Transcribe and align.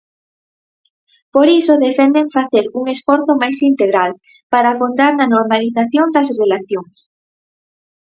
Por 1.33 1.47
iso 1.59 1.83
defenden 1.87 2.27
facer 2.37 2.65
un 2.79 2.85
"esforzo 2.95 3.31
máis 3.41 3.57
integral" 3.71 4.11
para 4.51 4.67
"afondar 4.69 5.11
na 5.15 5.31
normalización" 5.35 6.07
das 6.15 6.29
relacións. 6.41 6.97